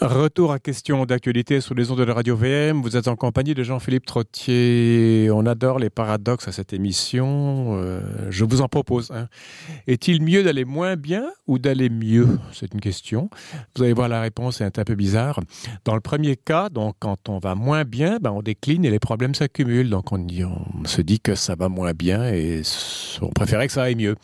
[0.00, 2.80] Retour à question d'actualité sous les ondes de la radio VM.
[2.80, 5.28] Vous êtes en compagnie de Jean-Philippe Trottier.
[5.30, 7.76] On adore les paradoxes à cette émission.
[7.76, 8.00] Euh,
[8.30, 9.28] je vous en propose un.
[9.86, 12.38] Est-il mieux d'aller moins bien ou d'aller mieux?
[12.50, 13.28] C'est une question.
[13.76, 15.38] Vous allez voir la réponse est un peu bizarre.
[15.84, 19.00] Dans le premier cas, donc quand on va moins bien, ben, on décline et les
[19.00, 19.90] problèmes s'accumulent.
[19.90, 22.62] Donc on, on, se dit que ça va moins bien et
[23.20, 24.16] on préférait que ça aille mieux.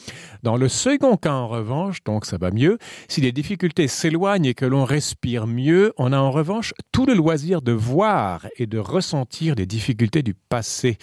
[0.43, 2.79] Dans le second cas, en revanche, donc ça va mieux.
[3.09, 5.66] Si les difficultés s'éloignent et que l'on respire mieux,
[5.97, 10.35] on a en revanche tout le loisir de voir et de ressentir les difficultés du
[10.35, 10.99] passé.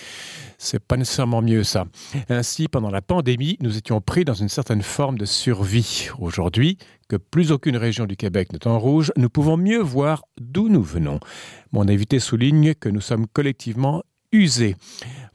[0.57, 1.85] C'est pas nécessairement mieux ça.
[2.29, 6.09] Ainsi, pendant la pandémie, nous étions pris dans une certaine forme de survie.
[6.19, 6.77] Aujourd'hui,
[7.09, 10.83] que plus aucune région du Québec n'est en rouge, nous pouvons mieux voir d'où nous
[10.83, 11.19] venons.
[11.71, 14.75] Mon invité souligne que nous sommes collectivement usés.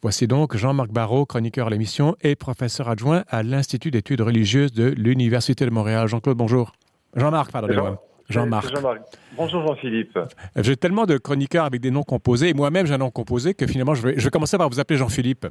[0.02, 4.86] Voici donc Jean-Marc Barrault, chroniqueur à l'émission et professeur adjoint à l'Institut d'études religieuses de
[4.86, 6.08] l'Université de Montréal.
[6.08, 6.72] Jean-Claude, bonjour.
[7.14, 8.07] Jean-Marc, pardonnez-moi.
[8.28, 8.68] Jean-Marc.
[8.74, 8.94] Jean
[9.36, 10.18] Bonjour Jean-Philippe.
[10.56, 13.66] J'ai tellement de chroniqueurs avec des noms composés, et moi-même j'ai un nom composé, que
[13.66, 15.46] finalement je vais, je vais commencer par vous appeler Jean-Philippe.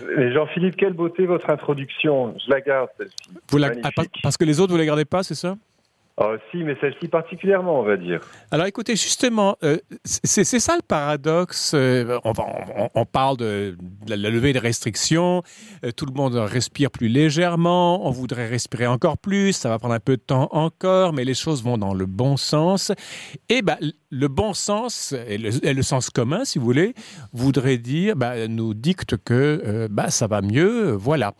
[0.00, 2.34] Jean-Philippe, quelle beauté votre introduction.
[2.44, 3.30] Je la garde, celle-ci.
[3.50, 3.70] Vous la...
[3.82, 3.90] Ah,
[4.22, 5.56] parce que les autres, vous ne les gardez pas, c'est ça?
[6.20, 8.20] Oh, si, mais celle-ci particulièrement, on va dire.
[8.50, 11.74] Alors écoutez, justement, euh, c'est ça le paradoxe.
[11.74, 12.18] Euh,
[12.94, 13.76] on, parle de,
[14.08, 15.44] la levée des restrictions,
[15.84, 19.94] euh, tout le monde respire plus légèrement, on voudrait respirer encore plus, ça va prendre
[19.94, 22.90] un peu de temps encore, mais les choses vont dans le bon sens.
[23.48, 23.76] Et ben,
[24.10, 26.94] le bon sens, et le, sens commun, si vous voulez,
[27.32, 31.34] voudrait dire, ben, nous dicte que ben, ça va mieux, voilà.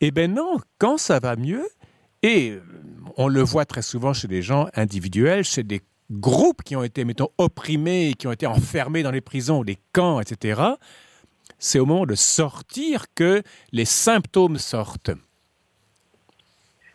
[0.00, 1.66] Eh ben non, quand ça va mieux,
[2.22, 2.58] et
[3.16, 7.04] on le voit très souvent chez des gens individuels, chez des groupes qui ont été,
[7.04, 10.60] mettons, opprimés, qui ont été enfermés dans les prisons, les camps, etc.,
[11.58, 15.12] c'est au moment de sortir que les symptômes sortent.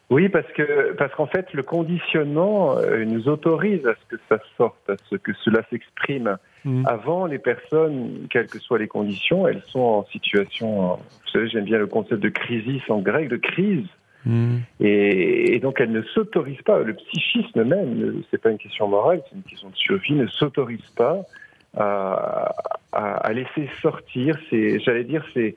[0.10, 4.40] Oui, parce que parce qu'en fait, le conditionnement euh, nous autorise à ce que ça
[4.56, 6.38] sorte, à ce que cela s'exprime.
[6.64, 6.86] Mmh.
[6.86, 10.96] Avant, les personnes, quelles que soient les conditions, elles sont en situation.
[10.96, 13.86] Vous savez, j'aime bien le concept de crise en grec, de crise.
[14.28, 14.58] Mmh.
[14.82, 19.36] Et, donc elle ne s'autorise pas, le psychisme même, c'est pas une question morale, c'est
[19.36, 21.22] une question de survie, ne s'autorise pas
[21.74, 25.56] à, laisser sortir j'allais dire, ces,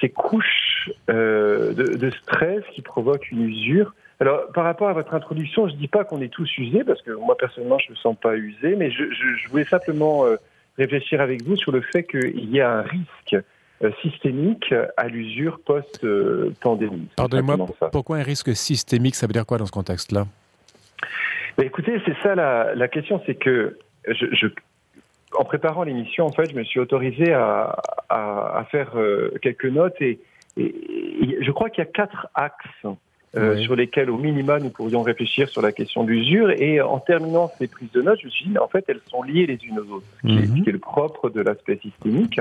[0.00, 3.94] ces couches euh, de, stress qui provoquent une usure.
[4.20, 7.12] Alors, par rapport à votre introduction, je dis pas qu'on est tous usés, parce que
[7.12, 9.04] moi personnellement, je me sens pas usé, mais je,
[9.48, 10.36] voulais simplement euh,
[10.76, 13.36] réfléchir avec vous sur le fait qu'il y a un risque
[14.02, 17.08] systémique à l'usure post-pandémie.
[17.16, 17.56] Pardonnez-moi,
[17.92, 20.26] pourquoi un risque systémique Ça veut dire quoi dans ce contexte-là?
[21.56, 23.78] Ben Écoutez, c'est ça la, la question, c'est que
[24.08, 24.46] je, je,
[25.36, 27.76] en préparant l'émission, en fait, je me suis autorisé à,
[28.08, 30.20] à, à faire euh, quelques notes et,
[30.56, 30.66] et,
[31.22, 32.86] et je crois qu'il y a quatre axes
[33.36, 33.62] euh, oui.
[33.64, 36.50] sur lesquels, au minima, nous pourrions réfléchir sur la question d'usure.
[36.50, 39.22] Et en terminant ces prises de notes, je me suis dit, en fait, elles sont
[39.22, 40.42] liées les unes aux autres, ce qui, mm -hmm.
[40.42, 42.40] est, ce qui est le propre de l'aspect systémique.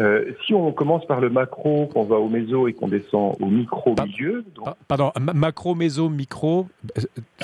[0.00, 3.46] Euh, si on commence par le macro, qu'on va au méso et qu'on descend au
[3.46, 4.44] micro milieu.
[4.54, 4.68] Donc...
[4.88, 6.66] Pardon, macro, méso, micro.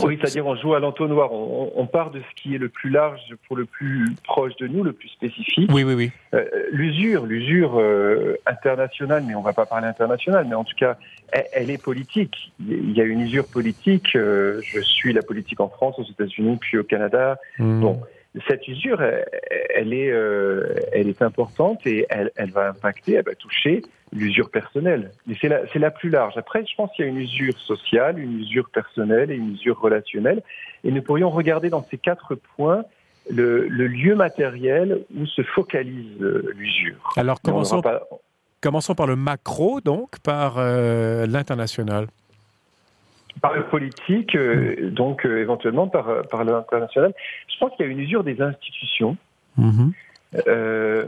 [0.03, 1.33] Oui, c'est-à-dire on joue à l'entonnoir.
[1.33, 4.67] On, on, part de ce qui est le plus large pour le plus proche de
[4.69, 5.71] nous, le plus spécifique.
[5.73, 6.11] Oui, oui, oui.
[6.35, 10.77] Euh, l'usure, l'usure euh, internationale, mais on ne va pas parler internationale, mais en tout
[10.77, 10.97] cas,
[11.33, 12.53] elle, elle, est politique.
[12.67, 14.17] Il y a une usure politique.
[14.17, 17.39] Euh, je suis la politique en France, aux États-Unis, puis au Canada.
[17.59, 17.81] Mmh.
[17.81, 18.01] Bon
[18.49, 19.01] cette usure,
[19.75, 23.83] elle est, euh, elle est importante et elle, elle, va impacter, elle va toucher
[24.13, 25.11] l'usure personnelle.
[25.27, 26.37] Mais c'est la, la plus large.
[26.37, 29.81] Après, je pense qu'il y a une usure sociale, une usure personnelle et une usure
[29.81, 30.43] relationnelle.
[30.85, 32.85] Et nous pourrions regarder dans ces quatre points
[33.31, 37.13] le, le lieu matériel où se focalise l'usure.
[37.17, 38.03] Alors, commençons, pas...
[38.61, 42.07] commençons par le macro, donc, par euh, l'international
[43.41, 47.13] par le politique, euh, donc euh, éventuellement par, par l'international.
[47.53, 49.17] Je pense qu'il y a une usure des institutions.
[50.49, 51.05] Euh,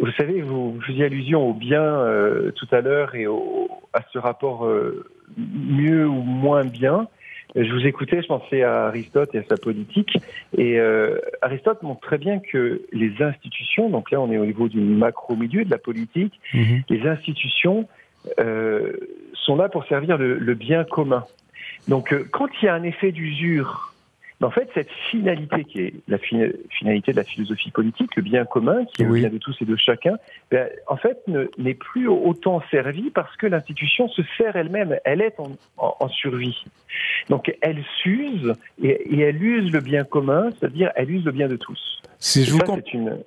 [0.00, 4.18] vous savez, vous, faisiez allusion au bien euh, tout à l'heure et au, à ce
[4.18, 5.06] rapport euh,
[5.36, 7.08] mieux ou moins bien.
[7.54, 10.18] Je vous écoutais, je pensais à Aristote et à sa politique.
[10.58, 14.68] Et euh, Aristote montre très bien que les institutions, donc là on est au niveau
[14.68, 16.82] du macro-milieu de la politique, -hmm.
[16.90, 17.88] les institutions
[18.38, 18.92] euh,
[19.32, 21.24] sont là pour servir le, le bien commun.
[21.88, 23.94] Donc, euh, quand il y a un effet d'usure,
[24.42, 28.84] en fait, cette finalité qui est la finalité de la philosophie politique, le bien commun,
[28.84, 29.22] qui est oui.
[29.22, 30.16] le bien de tous et de chacun,
[30.50, 31.22] ben, en fait,
[31.56, 34.98] n'est plus autant servie parce que l'institution se sert elle-même.
[35.04, 36.64] Elle est en, en, en, survie.
[37.30, 41.48] Donc, elle s'use et, et, elle use le bien commun, c'est-à-dire elle use le bien
[41.48, 42.02] de tous.
[42.18, 42.82] Si je, vous ça, comp...
[42.92, 43.18] une...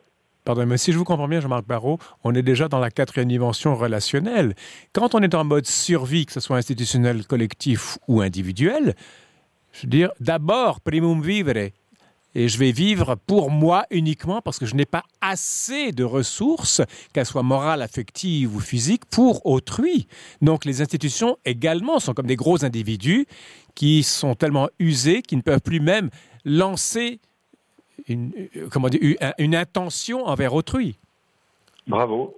[0.45, 3.27] Pardon, mais si je vous comprends bien, Jean-Marc Barrault, on est déjà dans la quatrième
[3.27, 4.56] dimension relationnelle.
[4.94, 8.95] Quand on est en mode survie, que ce soit institutionnel, collectif ou individuel,
[9.74, 11.71] je veux dire, d'abord, primum vivere,
[12.36, 16.81] et je vais vivre pour moi uniquement parce que je n'ai pas assez de ressources,
[17.12, 20.07] qu'elles soient morales, affectives ou physiques, pour autrui.
[20.41, 23.25] Donc les institutions également sont comme des gros individus
[23.74, 26.09] qui sont tellement usés qu'ils ne peuvent plus même
[26.45, 27.19] lancer
[28.07, 28.31] une,
[28.72, 30.98] comment dire, une intention envers autrui.
[31.88, 32.36] Bravo.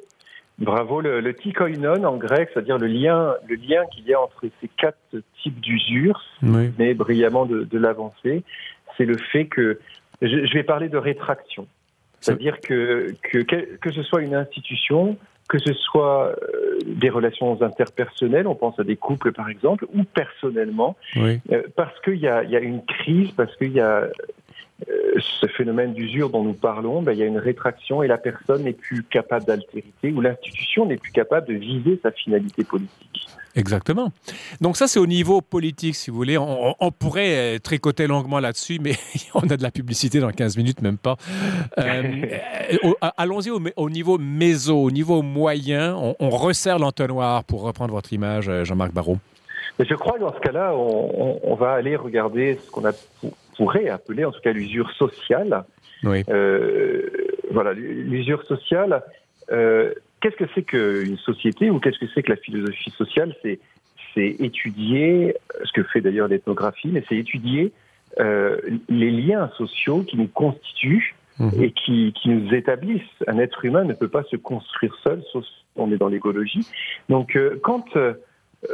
[0.59, 1.01] Bravo.
[1.01, 4.69] Le, le tikoinon en grec, c'est-à-dire le lien, le lien qu'il y a entre ces
[4.77, 4.97] quatre
[5.41, 8.43] types d'usure, mais brillamment de, de l'avancée,
[8.97, 9.79] c'est le fait que
[10.21, 11.67] je, vais parler de rétraction.
[12.19, 15.17] C'est-à-dire que, que, que ce soit une institution,
[15.49, 20.03] que ce soit euh, des relations interpersonnelles, on pense à des couples par exemple, ou
[20.03, 21.37] personnellement, euh,
[21.75, 24.09] parce qu'il y a, y a une crise, parce qu'il y a euh,
[25.19, 28.63] ce phénomène d'usure dont nous parlons, ben, il y a une rétraction et la personne
[28.63, 33.27] n'est plus capable d'altérité ou l'institution n'est plus capable de viser sa finalité politique.
[33.55, 34.11] Exactement.
[34.61, 36.37] Donc ça, c'est au niveau politique, si vous voulez.
[36.37, 38.93] On, pourrait tricoter longuement là-dessus, mais
[39.33, 41.17] on a de la publicité dans 15 minutes, même pas.
[41.77, 42.01] Euh,
[43.17, 45.95] allons-y au, niveau méso, au niveau moyen.
[46.19, 49.17] On, resserre l'entonnoir, pour reprendre votre image, euh, Jean-Marc Barrault.
[49.79, 52.85] Mais je crois que dans ce cas-là, on, va aller regarder ce qu'on
[53.63, 55.63] pourrait appeler, en tout cas, l'usure sociale.
[56.03, 56.23] Oui.
[56.29, 57.09] Euh,
[57.51, 59.03] voilà, l'usure sociale.
[59.47, 63.35] Qu'est-ce que c'est qu'une société ou qu'est-ce que c'est que la philosophie sociale?
[63.43, 63.59] C'est
[64.39, 67.71] étudier, ce que fait d'ailleurs l'ethnographie, mais c'est étudier
[68.19, 68.57] euh,
[68.89, 71.63] les liens sociaux qui nous constituent mhm.
[71.63, 73.01] et qui, qui, nous établissent.
[73.27, 76.67] Un être humain ne peut pas se construire seul, sauf si on est dans l'écologie.
[77.07, 78.13] Donc euh, quand, euh,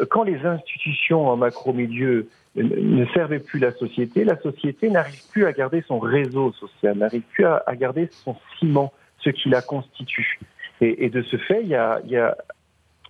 [0.09, 5.51] quand les institutions en macro-milieu ne servaient plus la société, la société n'arrive plus à
[5.51, 10.39] garder son réseau social, n'arrive plus à, à garder son ciment, ce qui la constitue.
[10.81, 12.35] Et, et de ce fait, il y a, il y a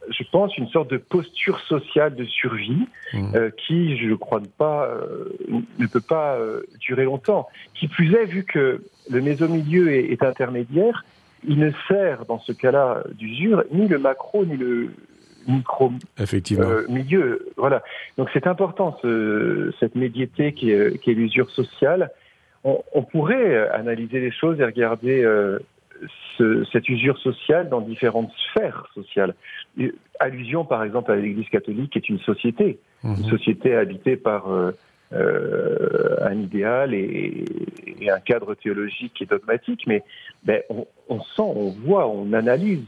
[0.09, 3.35] je pense, une sorte de posture sociale de survie mmh.
[3.35, 5.25] euh, qui, je ne crois pas, euh,
[5.79, 7.47] ne peut pas euh, durer longtemps.
[7.73, 11.03] Qui plus est, vu que le mésomilieu est, est intermédiaire,
[11.47, 14.89] il ne sert dans ce cas-là d'usure ni le macro ni le
[15.47, 16.67] micro Effectivement.
[16.89, 17.47] milieu.
[17.57, 17.83] Voilà.
[18.17, 22.11] Donc c'est important ce, cette médiété qui est, qui est l'usure sociale.
[22.63, 25.23] On, on, pourrait analyser les choses et regarder
[26.37, 29.33] ce, cette usure sociale dans différentes sphères sociales.
[30.19, 33.29] Allusion par exemple à l'Église catholique qui est une société, une mhm.
[33.29, 34.71] société habitée par euh,
[35.13, 37.45] euh, un idéal et,
[38.01, 40.03] et, un cadre théologique et dogmatique, mais
[40.43, 42.83] ben, on, on, sent, on voit, on analyse.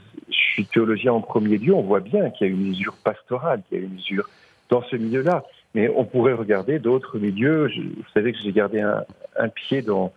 [0.50, 3.62] Je suis théologien en premier lieu, on voit bien qu'il y a une usure pastorale,
[3.70, 4.28] qu'il y a une usure
[4.70, 5.44] dans ce milieu-là.
[5.76, 7.68] Mais on pourrait regarder d'autres milieux.
[7.68, 9.04] Je, vous savez que j'ai gardé un,
[9.38, 10.12] un pied dans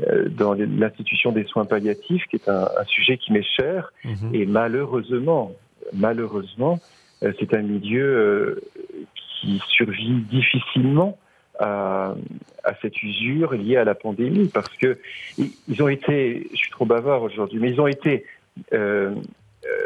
[0.00, 3.92] euh, dans l'institution des soins palliatifs, qui est un, un sujet qui m'est cher.
[4.04, 4.34] Mhm.
[4.34, 5.52] Et malheureusement,
[5.92, 6.80] malheureusement,
[7.22, 8.60] euh, c'est un milieu euh,
[9.14, 11.16] qui survit difficilement
[11.60, 12.14] à,
[12.64, 14.98] à, cette usure liée à la pandémie, parce que
[15.38, 18.24] ils ont été, je suis trop bavard aujourd'hui, mais ils ont été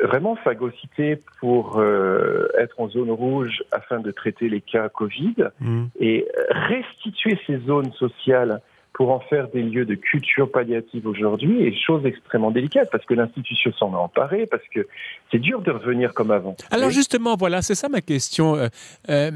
[0.04, 5.88] vraiment phagocytés pour euh, être en zone rouge afin de traiter les cas Covid mhm.
[6.00, 8.60] et restituer ces zones sociales
[8.98, 13.14] pour en faire des lieux de culture palliative aujourd'hui est chose extrêmement délicate parce que
[13.14, 14.88] l'institution s'en a emparée, parce que
[15.30, 16.56] c'est dur de revenir comme avant.
[16.72, 18.56] Alors justement, voilà, c'est ça ma question.
[18.56, 18.66] Euh,
[19.08, 19.30] euh,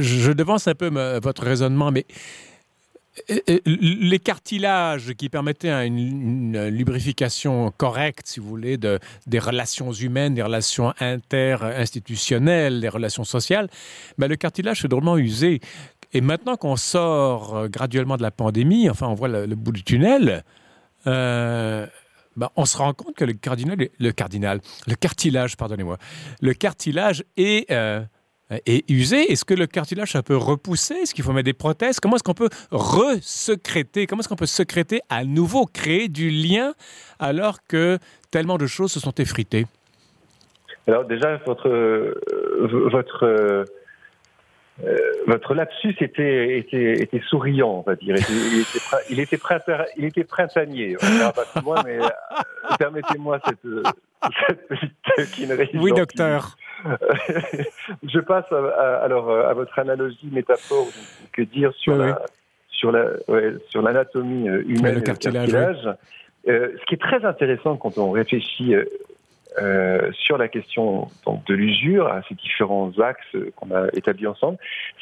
[0.00, 2.51] je devance un peu ma, votre raisonnement, mais euh, euh,
[3.66, 10.42] les cartilages qui permettaient une, lubrification correcte, si vous voulez, de, des relations humaines, des
[10.42, 13.68] relations inter-institutionnelles, des relations sociales,
[14.18, 15.60] ben le cartilage est drôlement usé.
[16.14, 19.82] Et maintenant qu'on sort euh, graduellement de la pandémie, enfin on voit le, bout du
[19.82, 20.44] tunnel,
[21.06, 21.86] euh,
[22.36, 24.12] ben, on se rend compte que le cardinal, le
[24.86, 25.98] le cartilage, pardonnez-moi,
[26.40, 28.02] le cartilage est, euh,
[28.66, 29.32] est usé.
[29.32, 30.94] Est-ce que le cartilage ça peut repousser?
[30.94, 32.00] Est-ce qu'il faut mettre des prothèses?
[32.00, 36.74] Comment est-ce qu'on peut resecréter Comment est-ce qu'on peut secréter à nouveau, créer du lien
[37.18, 37.98] alors que
[38.30, 39.66] tellement de choses se sont effritées?
[40.88, 42.14] Alors déjà, votre, euh,
[42.90, 43.66] votre
[44.84, 48.16] euh, votre lapsus était, était, était souriant, on va dire.
[48.16, 48.78] Il était,
[49.10, 50.96] il était, printemps, il était printanier.
[51.00, 52.08] On verra pas plus loin, mais euh,
[52.78, 53.58] permettez-moi cette,
[54.48, 54.66] cette
[55.16, 55.70] petite.
[55.74, 56.56] Oui, docteur.
[58.02, 60.88] Je passe à, à, alors à votre analogie métaphore
[61.32, 62.12] que dire sur oui, la oui.
[62.68, 65.48] sur la ouais, sur l'anatomie humaine le cartilage.
[65.48, 65.86] Le cartilage.
[65.86, 65.92] Oui.
[66.48, 68.84] Euh, ce qui est très intéressant quand on réfléchit euh,
[69.60, 74.58] euh, sur la question donc, de l'usure, à ces différents axes qu'on a établis ensemble,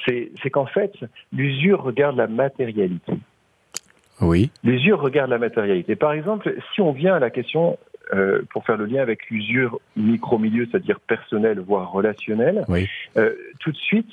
[0.07, 0.93] c'est qu'en fait,
[1.33, 3.13] l'usure regarde la matérialité.
[4.21, 4.51] Oui.
[4.65, 5.97] L'usure regarde la matérialité.
[5.97, 7.79] Par exemple, si on vient à la question,
[8.13, 12.89] euh, pour faire le lien avec l'usure micro-milieu, c'est-à-dire personnelle, voire relationnelle, oui.
[13.17, 14.11] euh, tout de suite,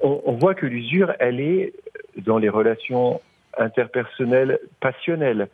[0.00, 1.72] on, on voit que l'usure, elle est
[2.16, 3.20] dans les relations
[3.58, 5.48] interpersonnel passionnel,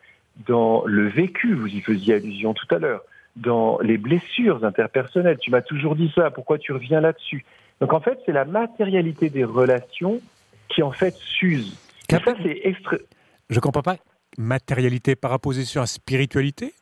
[0.47, 3.03] dans le vécu, vous y faisiez allusion tout à l'heure,
[3.37, 5.39] dans les blessures interpersonnelles.
[5.39, 7.45] Tu m'as toujours dit ça, pourquoi tu reviens là-dessus?
[7.81, 10.21] Donc en fait, c'est la matérialité des relations
[10.69, 11.77] qui en fait s'use.
[12.11, 12.97] Ça, c'est extra...
[13.49, 13.97] Je comprends pas.
[14.39, 16.75] Matérialité par opposition à spiritualité?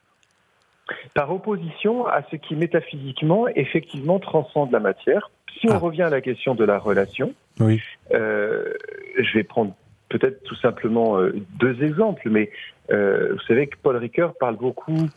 [1.15, 5.31] Par opposition à ce qui métaphysiquement, effectivement, transcende la matière.
[5.61, 5.79] Si on ah.
[5.79, 7.81] revient à la question de la relation, oui.
[8.13, 8.73] Euh,
[9.19, 9.75] je vais prendre
[10.09, 12.51] peut-être tout simplement euh, deux exemples, mais
[12.91, 15.09] euh, vous savez que Paul Ricoeur parle beaucoup,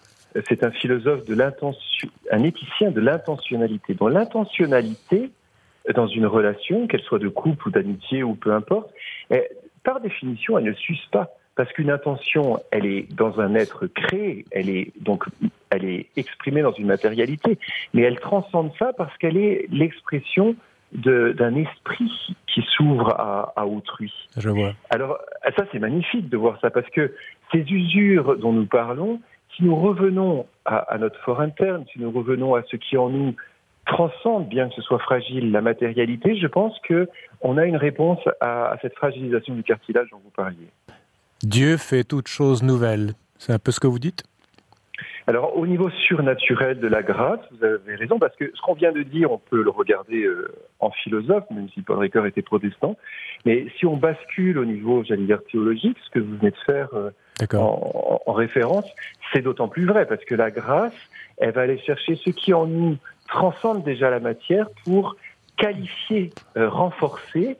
[0.47, 3.93] c'est un philosophe de l'intention, un éthicien de l'intentionnalité.
[3.93, 5.31] Dans l'intentionnalité,
[5.93, 8.91] dans une relation, qu'elle soit de couple ou d'amitié ou peu importe,
[9.83, 11.35] par définition, elle ne s'use pas.
[11.55, 15.25] Parce qu'une intention, elle est dans un être créé, elle est donc
[15.69, 17.60] elle est exprimée dans une matérialité,
[17.93, 20.55] mais elle transcende ça parce qu'elle est l'expression
[20.93, 24.13] d'un esprit qui s'ouvre à, autrui.
[24.38, 24.74] Je vois.
[24.91, 25.17] Alors,
[25.57, 27.15] ça, c'est magnifique de voir ça, parce que
[27.51, 29.19] ces usures dont nous parlons,
[29.55, 33.36] si nous revenons à, notre fort interne, si nous revenons à ce qui en nous
[33.86, 37.10] transcende, bien que ce soit fragile, la matérialité, je pense que
[37.41, 40.69] on a une réponse à, à cette fragilisation du cartilage dont vous parliez.
[41.43, 43.13] Dieu fait toutes choses nouvelles.
[43.38, 44.23] C'est un peu ce que vous dites?
[45.27, 48.91] Alors au niveau surnaturel de la grâce, vous avez raison, parce que ce qu'on vient
[48.91, 52.97] de dire, on peut le regarder euh, en philosophe, même si Paul Ricoeur était protestant,
[53.45, 56.89] mais si on bascule au niveau, j'allais dire, théologique, ce que vous venez de faire
[56.93, 57.12] euh,
[57.53, 58.85] en, en, référence,
[59.31, 60.93] c'est d'autant plus vrai, parce que la grâce,
[61.38, 62.97] elle va aller chercher ce qui en nous
[63.27, 65.15] transcende déjà la matière pour
[65.57, 67.57] qualifier, euh, renforcer,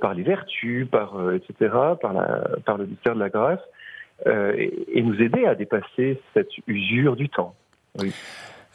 [0.00, 3.60] par les vertus, par etc., par, le mystère de la grâce,
[4.26, 7.54] euh, et, nous aider à dépasser cette usure du temps.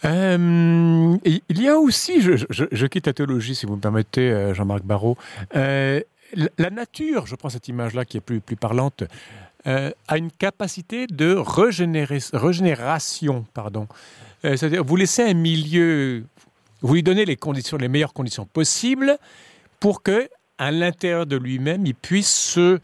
[0.05, 4.83] Euh, il y a aussi, je, quitte la théologie si vous me permettez, euh, Jean-Marc
[4.83, 5.17] Barrault,
[5.53, 9.05] la nature, je prends cette image-là qui est plus, parlante,
[9.65, 13.43] a une capacité de régénération.
[13.53, 13.87] Pardon.
[14.43, 16.23] C'est-à-dire, vous laissez un milieu,
[16.81, 17.39] vous lui donnez les
[17.87, 19.17] meilleures conditions possibles
[19.79, 22.79] pour que, à l'intérieur de lui-même, il puisse se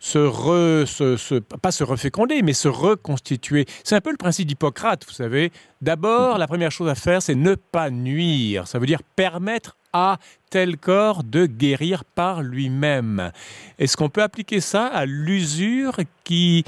[0.00, 3.66] se, re, se, pas se reféconder, mais se reconstituer.
[3.84, 5.50] C'est un peu le principe d'Hippocrate, vous savez.
[5.82, 8.68] D'abord, la première chose à faire, c'est ne pas nuire.
[8.68, 10.18] Ça veut dire permettre à
[10.50, 13.32] tel corps de guérir par lui-même.
[13.78, 16.64] Est-ce qu'on peut appliquer ça à l'usure qui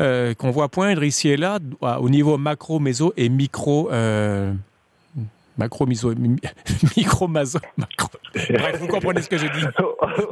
[0.00, 1.58] euh, qu'on voit poindre ici et là
[2.00, 4.54] au niveau macro, méso et micro euh,
[5.58, 6.12] macro, miso,
[6.96, 8.08] micro, maso, macro.
[8.34, 9.64] Bref, vous comprenez ce que j'ai dit.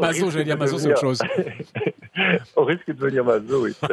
[0.00, 1.20] Maso, j'allais dire maso, c'est autre chose.
[2.56, 3.72] On risque de devenir maso, oui.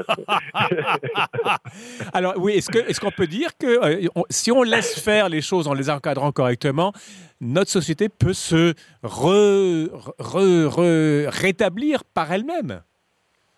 [2.13, 3.67] Alors, oui, est-ce qu'on est qu'on peut dire que
[4.05, 6.93] euh, si on laisse faire les choses en les encadrant correctement,
[7.39, 8.73] notre société peut se
[11.41, 12.81] rétablir par elle-même?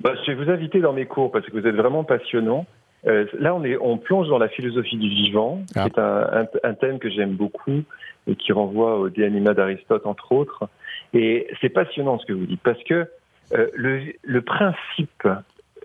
[0.01, 2.65] Bah, Je vais vous inviter dans mes cours parce que vous êtes vraiment passionnant.
[3.07, 5.61] Euh, là, on, est, on plonge dans la philosophie du vivant.
[5.75, 5.85] Ah.
[5.85, 7.83] C'est un, un, thème que j'aime beaucoup
[8.27, 10.69] et qui renvoie au De Anima d'Aristote, entre autres.
[11.13, 13.07] Et c'est passionnant ce que vous dites parce que
[13.53, 15.27] euh, le, le, principe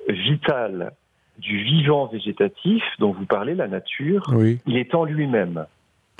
[0.08, 0.92] vital
[1.38, 4.22] du vivant végétatif dont vous parlez, la nature,
[4.66, 5.66] il est en lui-même.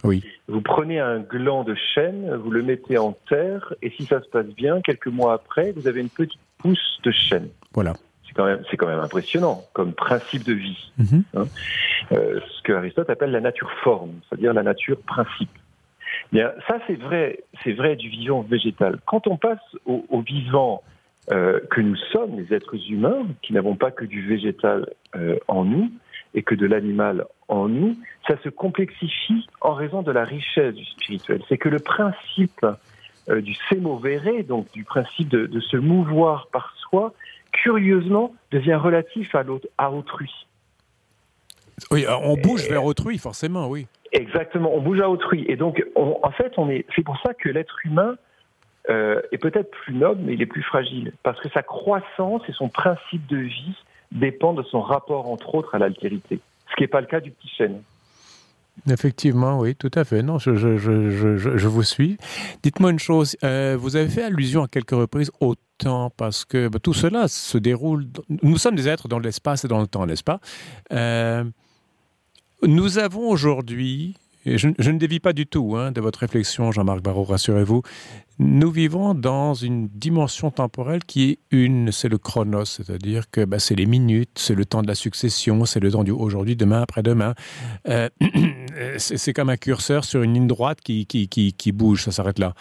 [0.04, 0.24] Oui.
[0.48, 4.28] Vous prenez un gland de chêne, vous le mettez en terre, et si ça se
[4.28, 7.48] passe bien, quelques mois après, vous avez une petite pousse de chêne.
[7.72, 7.94] Voilà.
[8.34, 10.92] C'est quand même, c'est quand même impressionnant comme principe de vie.
[10.98, 11.24] Mhm.
[11.34, 11.44] Hein.
[12.12, 15.50] euh, ce que Aristote appelle la nature forme, c'est-à-dire la nature principe.
[16.32, 18.98] Bien, ça c'est vrai, c'est vrai du vivant végétal.
[19.06, 20.82] Quand on passe au, au vivant
[21.30, 25.64] euh, que nous sommes, les êtres humains, qui n'avons pas que du végétal euh, en
[25.64, 25.90] nous
[26.34, 30.84] et que de l'animal en nous, ça se complexifie en raison de la richesse du
[30.84, 31.40] spirituel.
[31.48, 32.66] C'est que le principe
[33.28, 37.14] du sémovere, donc du principe de, de, se mouvoir par soi,
[37.62, 39.44] curieusement, devient relatif à,
[39.78, 40.30] à autrui.
[41.90, 43.86] Oui, on bouge vers autrui, forcément, oui.
[44.12, 45.44] Exactement, on bouge à autrui.
[45.48, 46.86] Et donc, on, en fait, on est.
[46.94, 48.16] C'est pour ça que l'être humain
[48.88, 51.12] euh, est peut-être plus noble, mais il est plus fragile.
[51.24, 53.76] Parce que sa croissance et son principe de vie
[54.12, 56.38] dépendent de son rapport, entre autres, à l'altérité.
[56.70, 57.82] Ce qui n'est pas le cas du petit chêne.
[58.88, 60.22] Effectivement, oui, tout à fait.
[60.22, 62.16] Non, je, je, je, je vous suis.
[62.62, 63.36] Dites-moi une chose.
[63.42, 67.28] Euh, vous avez fait allusion à quelques reprises au temps, parce que bah, tout cela
[67.28, 68.06] se déroule.
[68.42, 70.40] Nous sommes des êtres dans l'espace et dans le temps, n'est-ce pas?
[70.92, 71.44] Euh,
[72.62, 74.16] Nous avons aujourd'hui
[74.46, 77.82] je, ne dévie pas du tout hein, de votre réflexion, Jean-Marc Barrault, rassurez-vous.
[78.38, 83.58] Nous vivons dans une dimension temporelle qui est une, c'est le chronos, c'est-à-dire que bah,
[83.58, 86.82] c'est les minutes, c'est le temps de la succession, c'est le temps du aujourd'hui, demain,
[86.82, 87.34] après-demain.
[87.88, 88.10] Euh,
[88.98, 92.54] c'est comme un curseur sur une ligne droite qui bouge, ça s'arrête là.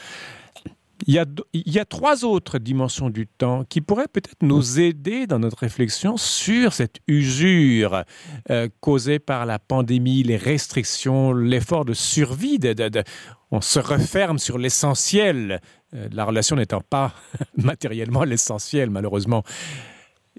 [1.08, 4.80] Il y, a, il y a trois autres dimensions du temps qui pourraient peut-être nous
[4.80, 8.04] aider dans notre réflexion sur cette usure
[8.50, 12.58] euh, causée par la pandémie, les restrictions, l'effort de survie.
[12.60, 13.04] De, de,
[13.52, 15.62] on se referme sur l'essentiel,
[15.94, 17.14] euh, la relation n'étant pas
[17.58, 19.44] matériellement l'essentiel, malheureusement.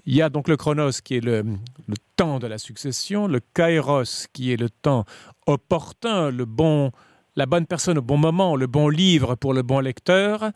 [0.05, 1.43] Il y a donc le chronos qui est le,
[1.87, 5.05] le, temps de la succession, le kairos qui est le temps
[5.47, 6.91] opportun, le bon,
[7.35, 10.51] la bonne personne au bon moment, le bon livre pour le bon lecteur.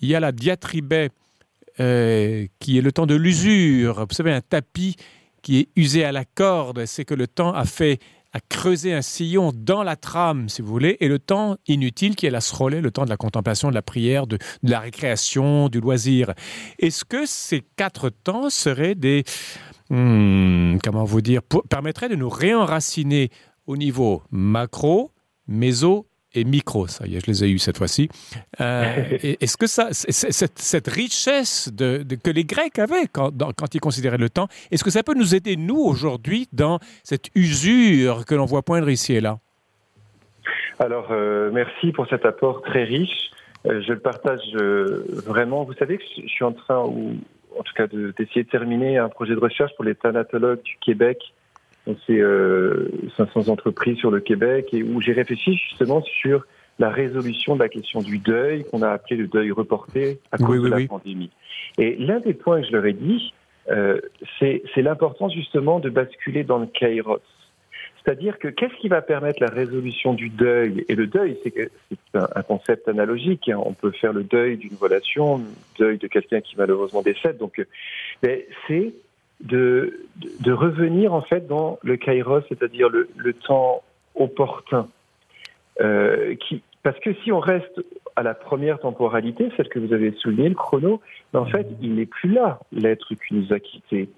[0.00, 1.10] Il y a la diatribée
[1.80, 4.06] euh, qui est le temps de l'usure.
[4.08, 4.96] Vous savez, un tapis
[5.42, 7.98] qui est usé à la corde, c'est que le temps a fait
[8.34, 12.26] a creusé un sillon dans la trame, si vous voulez, et le temps inutile qui
[12.26, 15.68] est la scroller, le temps de la contemplation, de la prière, de, de la récréation,
[15.68, 16.32] du loisir.
[16.78, 19.24] Est-ce que ces quatre temps seraient des...
[19.90, 23.28] Hmm, comment vous dire permettraient de nous réenraciner
[23.66, 25.10] au niveau macro,
[25.48, 26.86] méso et micro.
[26.86, 28.08] Ça y est, je les ai eus cette fois-ci.
[28.60, 33.52] Euh, Est-ce que ça, cette, cette richesse de, de, que les Grecs avaient quand, dans,
[33.52, 37.28] quand ils considéraient le temps, est-ce que ça peut nous aider, nous, aujourd'hui, dans cette
[37.34, 39.38] usure que l'on voit poindre ici et là?
[40.78, 43.30] Alors, euh, merci pour cet apport très riche.
[43.66, 44.40] Euh, je le partage
[45.26, 45.64] vraiment.
[45.64, 47.14] Vous savez que je suis en train, ou
[47.56, 50.76] en tout cas, d'essayer de, de terminer un projet de recherche pour les thanatologues du
[50.80, 51.18] Québec
[51.86, 56.46] donc c'est euh, 500 entreprises sur le Québec et où j'ai réfléchi justement sur
[56.78, 60.48] la résolution de la question du deuil qu'on a appelé le deuil reporté à cause
[60.48, 60.86] oui, de oui, la oui.
[60.86, 61.30] pandémie.
[61.78, 63.34] Et l'un des points que je leur ai dit,
[63.70, 64.00] euh,
[64.38, 67.20] c'est l'importance justement de basculer dans le kairos.
[68.04, 70.84] C'est-à-dire que qu'est-ce qui va permettre la résolution du deuil?
[70.88, 71.70] Et le deuil, c'est
[72.14, 73.48] un, un, concept analogique.
[73.48, 73.60] Hein.
[73.64, 75.44] On peut faire le deuil d'une relation, le
[75.78, 77.38] deuil de quelqu'un qui malheureusement décède.
[77.38, 77.64] Donc,
[78.22, 78.92] c'est
[79.42, 80.06] de,
[80.40, 83.82] de, revenir en fait dans le kairos, c'est-à-dire le, le, temps
[84.14, 84.88] opportun.
[85.80, 87.82] Euh, qui, parce que si on reste
[88.14, 91.00] à la première temporalité, celle que vous avez soulignée, le chrono,
[91.32, 94.08] ben en fait, il n'est plus là, l'être qui nous a quittés.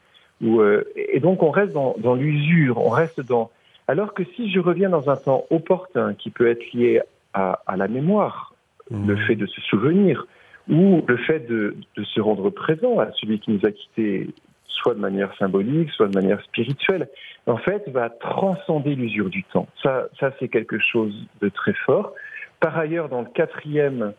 [0.43, 3.51] Ou, euh, et donc on reste dans, dans l'usure, on reste dans.
[3.87, 7.01] Alors que si je reviens dans un temps opportun qui peut être lié
[7.35, 8.55] à, à la mémoire,
[8.91, 9.09] mmh.
[9.09, 10.27] le fait de se souvenir,
[10.69, 14.29] ou le fait de, de se rendre présent à celui qui nous a quittés
[14.67, 17.09] soit de manière symbolique, soit de manière spirituelle,
[17.47, 19.67] en fait, va transcender l'usure du temps.
[19.83, 22.13] Ça, ça c'est quelque chose de très fort.
[22.61, 24.13] Par ailleurs, dans le quatrième,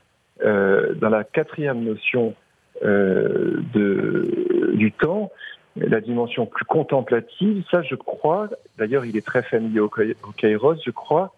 [0.43, 2.35] euh, dans la quatrième notion
[2.83, 5.31] euh, de, du temps,
[5.75, 10.91] la dimension plus contemplative, ça, je crois, d'ailleurs, il est très familier au, Kairos, je
[10.91, 11.33] crois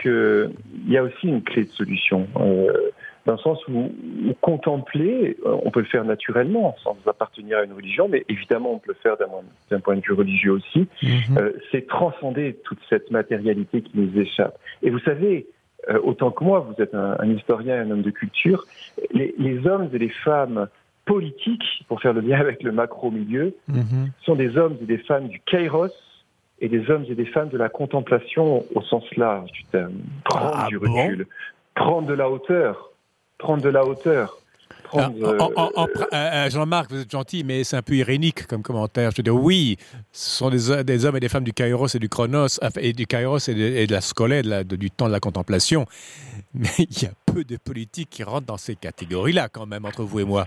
[0.00, 0.52] qu'il
[0.86, 2.26] y a aussi une clé de solution.
[2.40, 2.90] Euh,
[3.26, 3.90] dans le sens où,
[4.28, 8.78] où, contempler, on peut le faire naturellement, sans appartenir à une religion, mais évidemment on
[8.78, 9.16] peut le faire
[9.70, 11.38] d'un point de vue religieux aussi, -hmm.
[11.38, 14.58] euh, c'est transcender toute cette matérialité qui nous échappe.
[14.82, 15.46] Et vous savez,
[15.88, 18.64] euh, autant que moi, vous êtes un, un historien, un homme de culture,
[19.12, 20.68] les, les, hommes et les femmes
[21.04, 24.10] politiques, pour faire le lien avec le macro-milieu, -hmm.
[24.24, 25.96] sont des hommes et des femmes du kairos,
[26.62, 30.58] et des hommes et des femmes de la contemplation au sens large du terme, prendre
[30.64, 31.24] ah, du recul, bon
[31.74, 32.91] prendre de la hauteur,
[33.42, 34.38] prendre de la hauteur.
[34.94, 35.08] Euh,
[36.12, 39.10] euh, Jean-Marc, vous êtes gentil, mais c'est un peu irénique comme commentaire.
[39.10, 39.78] Je veux dire, oui,
[40.12, 43.06] ce sont des, des hommes et des femmes du Kairos et du Chronos, et du
[43.06, 45.86] Kairos et de, et de la scolée, de la, de, du temps de la contemplation.
[46.54, 50.02] Mais il y a peu de politiques qui rentrent dans ces catégories-là, quand même, entre
[50.02, 50.44] vous et moi.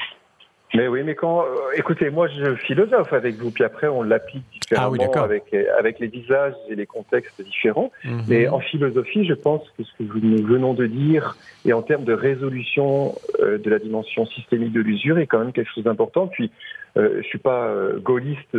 [0.74, 4.44] Mais oui, mais quand, euh, écoutez, moi je philosophe avec vous, puis après on l'applique
[4.52, 7.92] différemment ah oui, avec, avec les visages et les contextes différents.
[8.04, 8.22] -hmm.
[8.28, 12.04] Mais en philosophie, je pense que ce que nous venons de dire, et en termes
[12.04, 16.28] de résolution euh, de la dimension systémique de l'usure, est quand même quelque chose d'important.
[16.28, 16.52] Puis,
[16.98, 18.56] euh, je suis pas euh, gaulliste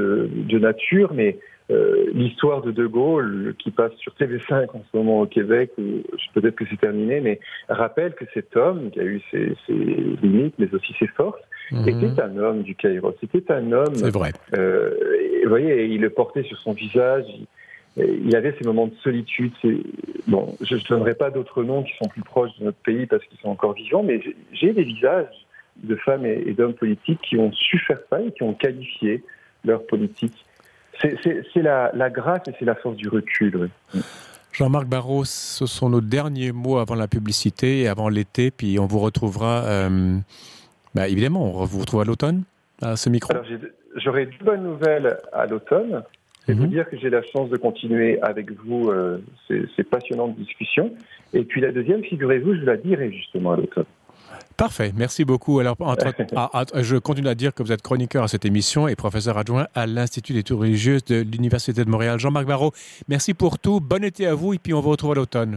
[0.53, 1.39] de nature, mais
[2.15, 5.73] l'histoire de De Gaulle, qui passe sur TV5 en ce moment au Québec,
[6.35, 9.73] peut-être que c'est terminé, mais rappelle que cet homme, qui a eu ses, ses
[10.23, 11.89] limites, mais aussi ses forces, Mmh.
[11.89, 13.13] était un homme du Cairo.
[13.21, 13.95] C'était un homme.
[13.95, 14.33] C'est vrai.
[14.57, 14.91] Euh,
[15.43, 17.25] vous voyez, il le portait sur son visage.
[17.97, 19.53] Il, il avait ces moments de solitude.
[20.27, 23.25] Bon, je ne donnerai pas d'autres noms qui sont plus proches de notre pays parce
[23.25, 24.21] qu'ils sont encore vivants, mais
[24.53, 25.27] j'ai des visages
[25.83, 29.25] de femmes et, et d'hommes politiques qui ont su faire ça et qui ont qualifié
[29.65, 30.45] leur politique.
[31.01, 33.69] C'est la, la, grâce et c'est la force du recul.
[33.95, 34.01] Oui.
[34.53, 38.87] Jean-Marc Barros, ce sont nos derniers mots avant la publicité et avant l'été, puis on
[38.87, 39.65] vous retrouvera.
[39.65, 40.19] Euh
[40.97, 42.43] bah, évidemment, on vous retrouve à l'automne,
[42.81, 43.31] à ce micro.
[43.33, 43.45] Alors,
[43.97, 46.03] j'aurai deux bonnes nouvelles à l'automne.
[46.47, 46.61] C'est mm -hmm.
[46.61, 50.89] vous dire que j'ai la chance de continuer avec vous euh, ces, ces, passionnantes discussions.
[51.33, 53.91] Et puis la deuxième, figurez-vous, je la dirai justement à l'automne.
[54.57, 55.55] Parfait, merci beaucoup.
[55.63, 58.89] Alors, entre, à, à, je continue à dire que vous êtes chroniqueur à cette émission
[58.89, 62.19] et professeur adjoint à l'Institut d'études religieuses de l'Université de Montréal.
[62.19, 62.73] Jean-Marc Barrault,
[63.09, 63.79] merci pour tout.
[63.81, 65.55] Bon été à vous et puis on vous retrouve à l'automne.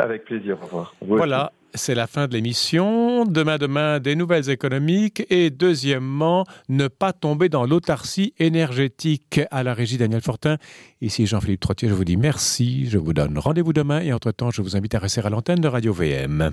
[0.00, 0.94] Avec plaisir, au revoir.
[1.00, 3.24] voilà, c'est la fin de l'émission.
[3.24, 5.24] Demain, demain, des nouvelles économiques.
[5.30, 9.40] Et deuxièmement, ne pas tomber dans l'autarcie énergétique.
[9.50, 10.56] À la régie Daniel Fortin.
[11.00, 12.88] Ici Jean-Philippe Trottier, je vous dis merci.
[12.88, 14.00] Je vous donne rendez-vous demain.
[14.00, 16.50] Et entre-temps, je vous invite à rester à l'antenne de Radio VM.